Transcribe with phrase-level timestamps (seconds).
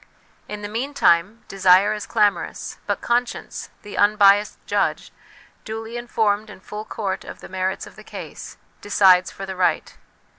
[0.47, 5.11] In the meantime, desire is clamorous; but conscience, the unbiassed judge,
[5.63, 9.95] duly informed in full court of the merits of the case, decides for the right.